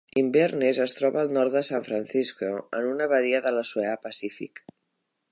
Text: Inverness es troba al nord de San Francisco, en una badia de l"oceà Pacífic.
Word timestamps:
Inverness 0.19 0.77
es 0.85 0.95
troba 0.99 1.19
al 1.23 1.29
nord 1.35 1.57
de 1.57 1.61
San 1.67 1.83
Francisco, 1.89 2.49
en 2.77 2.87
una 2.93 3.07
badia 3.11 3.41
de 3.47 3.51
l"oceà 3.57 3.93
Pacífic. 4.07 4.63